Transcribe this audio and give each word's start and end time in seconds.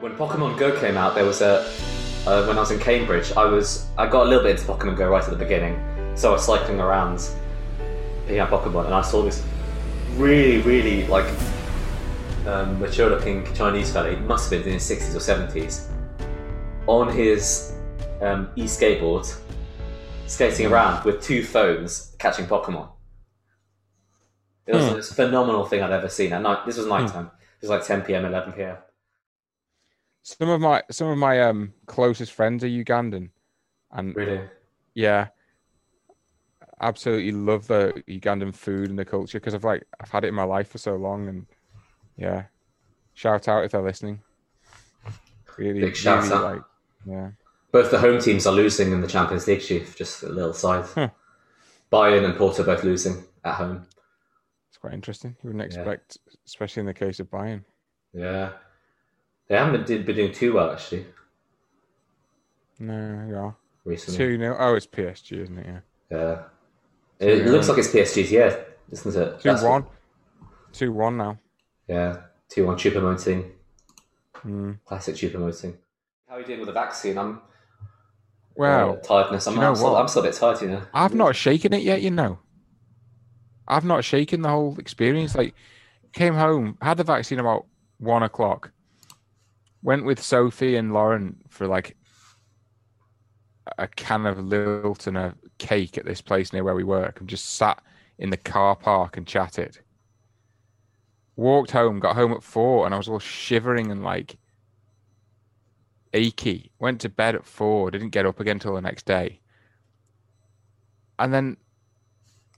When 0.00 0.16
Pokemon 0.16 0.58
Go 0.58 0.78
came 0.80 0.96
out, 0.96 1.14
there 1.14 1.24
was 1.26 1.42
a 1.42 1.60
uh, 2.26 2.44
when 2.46 2.56
I 2.56 2.60
was 2.60 2.70
in 2.70 2.78
Cambridge. 2.78 3.32
I 3.36 3.44
was 3.44 3.86
I 3.98 4.06
got 4.06 4.26
a 4.26 4.28
little 4.28 4.42
bit 4.42 4.58
into 4.58 4.64
Pokemon 4.70 4.96
Go 4.96 5.08
right 5.10 5.22
at 5.22 5.30
the 5.30 5.36
beginning, 5.36 5.78
so 6.16 6.30
I 6.30 6.32
was 6.32 6.44
cycling 6.44 6.80
around 6.80 7.28
picking 8.26 8.40
up 8.40 8.50
Pokemon, 8.50 8.86
and 8.86 8.94
I 8.94 9.02
saw 9.02 9.22
this 9.22 9.44
really, 10.16 10.62
really 10.62 11.06
like 11.06 11.26
um, 12.46 12.80
mature-looking 12.80 13.52
Chinese 13.54 13.92
fella. 13.92 14.10
He 14.10 14.16
must 14.16 14.50
have 14.50 14.60
been 14.60 14.68
in 14.68 14.74
his 14.74 14.84
sixties 14.84 15.14
or 15.14 15.20
seventies, 15.20 15.88
on 16.86 17.14
his 17.14 17.74
um, 18.22 18.48
e-skateboard, 18.56 19.34
skating 20.26 20.66
around 20.66 21.04
with 21.04 21.22
two 21.22 21.44
phones, 21.44 22.14
catching 22.18 22.46
Pokemon. 22.46 22.88
It 24.66 24.74
was 24.74 24.84
Hmm. 24.84 24.88
the 24.90 24.94
most 24.96 25.14
phenomenal 25.14 25.66
thing 25.66 25.82
I'd 25.82 25.90
ever 25.92 26.08
seen 26.08 26.32
at 26.32 26.40
night. 26.42 26.64
This 26.64 26.76
was 26.78 26.86
nighttime. 26.86 27.26
It 27.60 27.68
was 27.68 27.70
like 27.70 27.84
10 27.84 28.02
p.m., 28.02 28.24
11 28.24 28.52
p.m. 28.54 28.76
Some 30.22 30.48
of 30.50 30.60
my 30.60 30.82
some 30.90 31.08
of 31.08 31.18
my 31.18 31.40
um 31.40 31.72
closest 31.86 32.32
friends 32.32 32.62
are 32.62 32.68
Ugandan, 32.68 33.30
and 33.92 34.14
Really. 34.14 34.40
yeah, 34.94 35.28
absolutely 36.80 37.32
love 37.32 37.66
the 37.66 38.02
Ugandan 38.08 38.54
food 38.54 38.90
and 38.90 38.98
the 38.98 39.04
culture 39.04 39.38
because 39.40 39.54
I've 39.54 39.64
like 39.64 39.84
I've 40.00 40.10
had 40.10 40.24
it 40.24 40.28
in 40.28 40.34
my 40.34 40.44
life 40.44 40.68
for 40.68 40.78
so 40.78 40.96
long, 40.96 41.28
and 41.28 41.46
yeah, 42.16 42.44
shout 43.14 43.48
out 43.48 43.64
if 43.64 43.72
they're 43.72 43.82
listening. 43.82 44.20
Really, 45.56 45.80
Big 45.80 45.96
shout 45.96 46.22
really, 46.24 46.34
out. 46.34 46.42
like 46.54 46.62
yeah, 47.06 47.30
Both 47.72 47.90
the 47.90 47.98
home 47.98 48.20
teams 48.20 48.46
are 48.46 48.52
losing 48.52 48.92
in 48.92 49.00
the 49.00 49.06
Champions 49.08 49.46
League, 49.46 49.60
Chief. 49.62 49.96
Just 49.96 50.22
a 50.22 50.28
little 50.28 50.52
side. 50.54 50.84
Huh. 50.94 51.08
Bayern 51.92 52.24
and 52.24 52.36
Porto 52.36 52.62
both 52.62 52.84
losing 52.84 53.24
at 53.44 53.54
home. 53.54 53.86
it's 54.68 54.78
quite 54.78 54.92
interesting. 54.94 55.36
You 55.42 55.48
wouldn't 55.50 55.72
Yeah. 55.72 55.80
expect, 55.80 56.18
especially 56.46 56.80
in 56.80 56.86
the 56.86 56.94
case 56.94 57.20
of 57.20 57.30
Bayern. 57.30 57.64
Yeah. 58.12 58.52
They 59.50 59.56
haven't 59.56 59.84
been, 59.88 60.04
been 60.04 60.14
doing 60.14 60.32
too 60.32 60.52
well, 60.52 60.70
actually, 60.70 61.06
No, 62.78 63.26
yeah, 63.28 63.50
recently. 63.84 64.38
two. 64.38 64.54
Oh, 64.56 64.74
it's 64.76 64.86
PSG, 64.86 65.42
isn't 65.42 65.58
it? 65.58 65.66
Yeah, 65.66 65.80
Yeah. 66.16 66.42
It 67.18 67.46
looks 67.48 67.68
like 67.68 67.78
it's 67.78 67.88
PSG's 67.88 68.30
Yeah, 68.30 68.56
isn't 68.92 69.16
it? 69.16 69.40
two 69.40 69.48
That's 69.48 69.62
what- 69.64 69.70
one, 69.70 69.86
two 70.72 70.92
one 70.92 71.16
now. 71.16 71.38
Yeah. 71.88 72.18
2 72.50 72.64
1 72.66 72.76
Choupo-Moting. 72.76 73.50
Mm. 74.44 74.78
Classic 74.84 75.14
Choupo-Moting. 75.16 75.76
How 76.28 76.36
are 76.36 76.40
you 76.40 76.46
doing 76.46 76.60
with 76.60 76.66
the 76.68 76.72
vaccine? 76.72 77.18
I'm. 77.18 77.40
Well, 78.56 78.92
uh, 78.92 78.96
tiredness. 78.96 79.46
I'm, 79.48 79.58
I'm, 79.58 79.74
still. 79.74 79.96
I'm 79.96 80.06
still 80.08 80.22
a 80.22 80.26
bit 80.26 80.34
tired, 80.34 80.60
you 80.62 80.68
know. 80.68 80.82
I've 80.94 81.14
not 81.14 81.34
shaken 81.36 81.72
it 81.72 81.82
yet, 81.82 82.02
you 82.02 82.10
know. 82.12 82.38
I've 83.68 83.84
not 83.84 84.04
shaken 84.04 84.42
the 84.42 84.48
whole 84.48 84.78
experience. 84.78 85.34
Like, 85.36 85.54
came 86.12 86.34
home, 86.34 86.76
had 86.80 86.96
the 86.96 87.04
vaccine 87.04 87.38
about 87.40 87.66
one 87.98 88.22
o'clock, 88.24 88.70
went 89.82 90.04
with 90.04 90.22
Sophie 90.22 90.76
and 90.76 90.92
Lauren 90.92 91.36
for 91.48 91.66
like 91.66 91.96
a 93.78 93.86
can 93.86 94.26
of 94.26 94.38
lilt 94.38 95.06
and 95.06 95.16
a 95.16 95.34
cake 95.58 95.96
at 95.96 96.04
this 96.04 96.20
place 96.20 96.52
near 96.52 96.64
where 96.64 96.74
we 96.74 96.84
work, 96.84 97.20
and 97.20 97.28
just 97.28 97.56
sat 97.56 97.82
in 98.18 98.30
the 98.30 98.36
car 98.36 98.76
park 98.76 99.16
and 99.16 99.26
chatted. 99.26 99.78
Walked 101.36 101.70
home, 101.70 102.00
got 102.00 102.16
home 102.16 102.32
at 102.32 102.42
four, 102.42 102.84
and 102.84 102.94
I 102.94 102.98
was 102.98 103.08
all 103.08 103.18
shivering 103.18 103.90
and 103.90 104.02
like 104.02 104.36
achy. 106.12 106.72
Went 106.78 107.00
to 107.02 107.08
bed 107.08 107.34
at 107.34 107.46
four, 107.46 107.90
didn't 107.90 108.10
get 108.10 108.26
up 108.26 108.40
again 108.40 108.58
till 108.58 108.74
the 108.74 108.80
next 108.80 109.06
day 109.06 109.40
and 111.20 111.32
then 111.32 111.56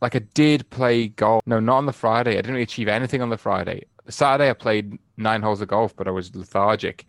like 0.00 0.14
I 0.14 0.20
did 0.20 0.68
play 0.70 1.08
golf. 1.08 1.42
No, 1.46 1.60
not 1.60 1.78
on 1.78 1.86
the 1.86 1.92
Friday. 1.92 2.32
I 2.32 2.36
didn't 2.36 2.52
really 2.52 2.62
achieve 2.62 2.88
anything 2.88 3.22
on 3.22 3.30
the 3.30 3.38
Friday. 3.38 3.84
Saturday 4.08 4.50
I 4.50 4.54
played 4.54 4.98
nine 5.16 5.42
holes 5.42 5.60
of 5.60 5.68
golf, 5.68 5.94
but 5.96 6.08
I 6.08 6.10
was 6.10 6.34
lethargic. 6.34 7.06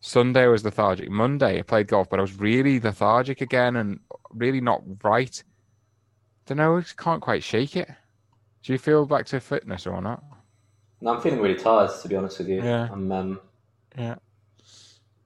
Sunday 0.00 0.44
I 0.44 0.48
was 0.48 0.64
lethargic. 0.64 1.10
Monday 1.10 1.58
I 1.58 1.62
played 1.62 1.88
golf, 1.88 2.08
but 2.10 2.18
I 2.18 2.22
was 2.22 2.38
really 2.38 2.78
lethargic 2.80 3.40
again 3.40 3.76
and 3.76 4.00
really 4.30 4.60
not 4.60 4.82
right. 5.02 5.42
Don't 6.46 6.58
know. 6.58 6.76
I 6.76 6.80
just 6.80 6.96
can't 6.96 7.22
quite 7.22 7.42
shake 7.42 7.76
it. 7.76 7.88
Do 8.62 8.72
you 8.72 8.78
feel 8.78 9.06
back 9.06 9.26
to 9.26 9.40
fitness 9.40 9.86
or 9.86 10.00
not? 10.00 10.22
No, 11.00 11.14
I'm 11.14 11.20
feeling 11.20 11.40
really 11.40 11.58
tired, 11.58 11.90
to 12.02 12.08
be 12.08 12.16
honest 12.16 12.38
with 12.38 12.48
you. 12.48 12.62
Yeah. 12.62 12.88
I'm, 12.90 13.10
um, 13.12 13.40
Yeah. 13.96 14.16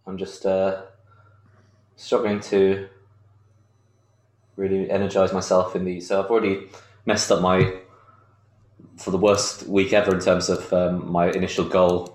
I'm 0.06 0.16
just 0.16 0.46
uh, 0.46 0.82
struggling 1.96 2.40
to 2.40 2.88
really 4.58 4.90
energize 4.90 5.32
myself 5.32 5.74
in 5.76 5.84
these. 5.84 6.08
So 6.08 6.20
I've 6.22 6.30
already 6.30 6.66
messed 7.06 7.30
up 7.30 7.40
my 7.40 7.72
for 8.98 9.10
the 9.12 9.16
worst 9.18 9.66
week 9.68 9.92
ever 9.92 10.12
in 10.14 10.20
terms 10.20 10.48
of 10.48 10.72
um, 10.72 11.10
my 11.10 11.30
initial 11.30 11.64
goal, 11.64 12.12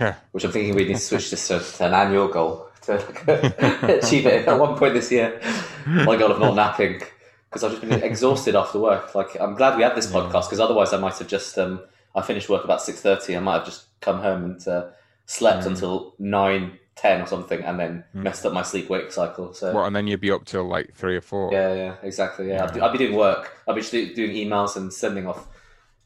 Yeah. 0.00 0.14
which 0.32 0.44
I'm 0.44 0.50
thinking 0.52 0.74
we 0.74 0.84
need 0.86 0.94
to 0.94 1.00
switch 1.00 1.30
this 1.30 1.46
to, 1.48 1.60
to 1.60 1.86
an 1.86 1.92
annual 1.94 2.28
goal 2.28 2.66
to 2.82 2.94
achieve 4.02 4.24
it 4.26 4.48
at 4.48 4.58
one 4.58 4.76
point 4.78 4.94
this 4.94 5.12
year. 5.12 5.38
My 5.86 6.16
goal 6.16 6.32
of 6.32 6.40
not 6.40 6.54
napping 6.54 7.02
because 7.48 7.62
I've 7.64 7.72
just 7.72 7.82
been 7.82 8.02
exhausted 8.02 8.54
after 8.56 8.78
work. 8.78 9.14
Like 9.14 9.38
I'm 9.38 9.54
glad 9.54 9.76
we 9.76 9.82
had 9.82 9.94
this 9.94 10.06
podcast 10.10 10.46
because 10.46 10.60
otherwise 10.60 10.92
I 10.94 10.98
might 10.98 11.18
have 11.18 11.28
just 11.28 11.58
um, 11.58 11.80
I 12.14 12.22
finished 12.22 12.48
work 12.48 12.64
about 12.64 12.80
six 12.82 13.00
thirty. 13.02 13.36
I 13.36 13.40
might 13.40 13.56
have 13.58 13.66
just 13.66 13.84
come 14.00 14.20
home 14.22 14.44
and 14.44 14.68
uh, 14.68 14.86
slept 15.30 15.62
Mm. 15.64 15.66
until 15.68 16.14
nine 16.18 16.78
ten 16.96 17.20
or 17.22 17.26
something, 17.26 17.62
and 17.62 17.78
then 17.80 18.04
messed 18.12 18.44
up 18.44 18.52
my 18.52 18.62
sleep 18.62 18.90
wake 18.90 19.10
cycle. 19.12 19.54
So 19.54 19.72
What? 19.72 19.86
And 19.86 19.94
then 19.96 20.06
you'd 20.08 20.20
be 20.20 20.30
up 20.30 20.44
till 20.44 20.64
like 20.64 20.92
three 20.94 21.16
or 21.16 21.20
four. 21.22 21.50
yeah, 21.52 21.72
yeah, 21.74 21.94
exactly. 22.02 22.48
Yeah, 22.48 22.64
I'd, 22.64 22.74
be- 22.74 22.80
I'd 22.80 22.92
be 22.92 22.98
doing 22.98 23.14
work. 23.16 23.56
I'd 23.66 23.74
be 23.76 23.82
do- 23.82 24.14
doing 24.14 24.32
emails 24.32 24.76
and 24.76 24.92
sending 24.92 25.26
off, 25.26 25.46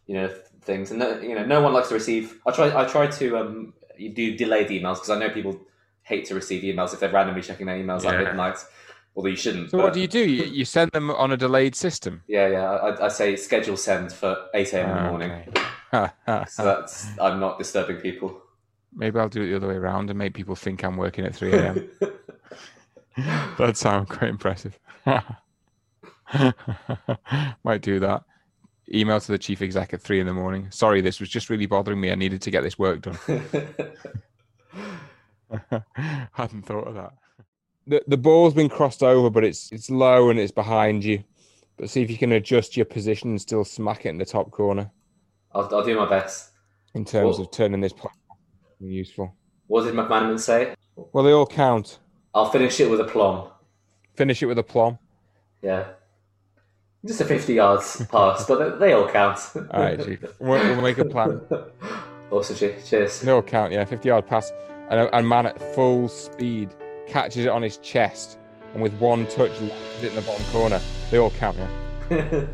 you 0.06 0.14
know, 0.14 0.28
things. 0.62 0.90
And 0.90 1.00
no, 1.00 1.18
you 1.20 1.34
know, 1.34 1.44
no 1.44 1.60
one 1.62 1.72
likes 1.72 1.88
to 1.88 1.94
receive. 1.94 2.38
I 2.46 2.50
try. 2.52 2.66
I 2.80 2.84
try 2.86 3.06
to 3.08 3.38
um, 3.38 3.72
do 3.98 4.36
delayed 4.36 4.68
emails 4.68 4.96
because 4.96 5.10
I 5.10 5.18
know 5.18 5.30
people 5.30 5.58
hate 6.02 6.26
to 6.26 6.34
receive 6.34 6.62
emails 6.62 6.92
if 6.92 7.00
they're 7.00 7.10
randomly 7.10 7.42
checking 7.42 7.66
their 7.66 7.78
emails 7.78 8.04
at 8.04 8.12
Yeah. 8.12 8.24
midnight. 8.28 8.58
Although 9.16 9.30
you 9.30 9.36
shouldn't. 9.36 9.70
So 9.70 9.78
but- 9.78 9.84
what 9.84 9.92
do 9.94 10.00
you 10.00 10.08
do? 10.08 10.20
You, 10.28 10.44
you 10.44 10.64
send 10.64 10.90
them 10.92 11.10
on 11.10 11.32
a 11.32 11.36
delayed 11.36 11.74
system. 11.74 12.22
Yeah, 12.28 12.46
yeah. 12.48 12.70
I, 12.70 13.06
I 13.06 13.08
say 13.08 13.34
schedule 13.36 13.76
send 13.76 14.12
for 14.12 14.36
eight 14.54 14.72
a.m. 14.74 14.90
in 14.90 14.96
the 15.04 15.10
morning. 15.10 15.30
Okay. 15.32 15.50
So 16.48 16.64
that's 16.64 17.06
I'm 17.20 17.38
not 17.40 17.58
disturbing 17.58 17.96
people. 17.98 18.42
Maybe 18.94 19.18
I'll 19.18 19.28
do 19.28 19.42
it 19.42 19.46
the 19.48 19.56
other 19.56 19.68
way 19.68 19.74
around 19.74 20.10
and 20.10 20.18
make 20.18 20.34
people 20.34 20.54
think 20.54 20.84
I'm 20.84 20.96
working 20.96 21.24
at 21.24 21.34
3 21.34 21.52
a.m. 21.52 21.90
that 23.58 23.76
sounds 23.76 24.08
quite 24.08 24.30
impressive. 24.30 24.78
Might 27.64 27.80
do 27.82 27.98
that. 28.00 28.22
Email 28.92 29.20
to 29.20 29.32
the 29.32 29.38
chief 29.38 29.62
exec 29.62 29.94
at 29.94 30.02
three 30.02 30.20
in 30.20 30.26
the 30.26 30.34
morning. 30.34 30.70
Sorry, 30.70 31.00
this 31.00 31.18
was 31.18 31.28
just 31.30 31.48
really 31.48 31.64
bothering 31.66 32.00
me. 32.00 32.12
I 32.12 32.16
needed 32.16 32.42
to 32.42 32.50
get 32.50 32.62
this 32.62 32.78
work 32.78 33.00
done. 33.00 33.18
Hadn't 36.32 36.66
thought 36.66 36.88
of 36.88 36.94
that. 36.94 37.12
The 37.86 38.02
the 38.08 38.16
ball's 38.18 38.52
been 38.54 38.68
crossed 38.68 39.02
over, 39.02 39.30
but 39.30 39.42
it's 39.44 39.70
it's 39.72 39.88
low 39.90 40.28
and 40.30 40.38
it's 40.38 40.52
behind 40.52 41.02
you. 41.04 41.24
But 41.76 41.88
see 41.90 42.02
if 42.02 42.10
you 42.10 42.18
can 42.18 42.32
adjust 42.32 42.76
your 42.76 42.86
position 42.86 43.30
and 43.30 43.40
still 43.40 43.64
smack 43.64 44.04
it 44.06 44.10
in 44.10 44.18
the 44.18 44.24
top 44.24 44.50
corner 44.52 44.90
I'll, 45.52 45.68
I'll 45.74 45.84
do 45.84 45.96
my 45.96 46.08
best. 46.08 46.52
in 46.94 47.04
terms 47.04 47.38
Well- 47.38 47.46
of 47.46 47.50
turning 47.52 47.80
this 47.80 47.92
useful. 48.90 49.34
What 49.66 49.84
did 49.84 49.94
McManaman 49.94 50.38
say? 50.38 50.74
Well, 51.12 51.24
they 51.24 51.32
all 51.32 51.46
count. 51.46 51.98
I'll 52.34 52.50
finish 52.50 52.78
it 52.80 52.90
with 52.90 53.00
a 53.00 53.04
plum. 53.04 53.48
Finish 54.14 54.42
it 54.42 54.46
with 54.46 54.58
a 54.58 54.62
plum. 54.62 54.98
Yeah. 55.62 55.84
Just 57.06 57.20
a 57.20 57.24
50 57.24 57.54
yards 57.54 58.06
pass, 58.10 58.46
but 58.46 58.78
they, 58.78 58.86
they 58.86 58.92
all 58.92 59.08
count. 59.08 59.38
All 59.70 59.80
right, 59.80 60.02
Chief. 60.04 60.22
We'll, 60.40 60.58
we'll 60.58 60.82
make 60.82 60.98
a 60.98 61.04
plan. 61.04 61.40
awesome, 62.30 62.56
Chief. 62.56 62.86
Cheers. 62.86 63.20
They 63.20 63.32
all 63.32 63.42
count, 63.42 63.72
yeah. 63.72 63.84
50 63.84 64.08
yard 64.08 64.26
pass. 64.26 64.52
And, 64.90 65.08
and 65.12 65.28
man 65.28 65.46
at 65.46 65.60
full 65.74 66.08
speed 66.08 66.70
catches 67.06 67.44
it 67.44 67.48
on 67.48 67.62
his 67.62 67.78
chest 67.78 68.38
and 68.74 68.82
with 68.82 68.92
one 68.94 69.26
touch 69.26 69.58
left 69.60 70.02
it 70.04 70.08
in 70.08 70.14
the 70.16 70.22
bottom 70.22 70.44
corner. 70.46 70.80
They 71.10 71.18
all 71.18 71.30
count, 71.30 71.56
yeah. 71.56 71.68